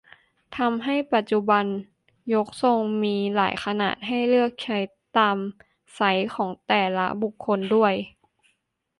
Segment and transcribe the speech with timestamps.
[0.57, 1.65] ทำให้ปัจจุบัน
[2.33, 4.77] ยกทรงก็มีหลายขนาดให้เลือกใช้
[5.17, 7.93] ตามแต่ไซซ์ของแต่ละบุคคลด้วย